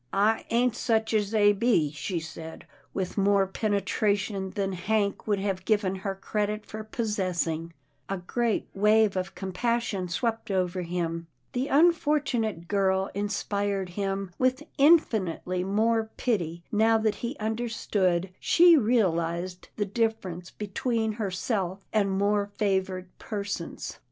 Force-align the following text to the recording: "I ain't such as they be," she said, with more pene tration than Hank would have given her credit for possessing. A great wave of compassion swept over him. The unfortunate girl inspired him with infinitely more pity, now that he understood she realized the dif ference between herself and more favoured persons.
"I 0.31 0.45
ain't 0.49 0.75
such 0.75 1.13
as 1.13 1.29
they 1.29 1.53
be," 1.53 1.91
she 1.91 2.19
said, 2.19 2.65
with 2.91 3.19
more 3.19 3.45
pene 3.45 3.73
tration 3.81 4.51
than 4.55 4.73
Hank 4.73 5.27
would 5.27 5.37
have 5.37 5.63
given 5.63 5.97
her 5.97 6.15
credit 6.15 6.65
for 6.65 6.83
possessing. 6.83 7.71
A 8.09 8.17
great 8.17 8.67
wave 8.73 9.15
of 9.15 9.35
compassion 9.35 10.07
swept 10.07 10.49
over 10.49 10.81
him. 10.81 11.27
The 11.53 11.67
unfortunate 11.67 12.67
girl 12.67 13.11
inspired 13.13 13.89
him 13.89 14.31
with 14.39 14.63
infinitely 14.79 15.63
more 15.63 16.09
pity, 16.17 16.63
now 16.71 16.97
that 16.97 17.17
he 17.21 17.37
understood 17.39 18.31
she 18.39 18.75
realized 18.75 19.69
the 19.75 19.85
dif 19.85 20.19
ference 20.19 20.49
between 20.57 21.11
herself 21.11 21.85
and 21.93 22.09
more 22.09 22.47
favoured 22.57 23.15
persons. 23.19 23.99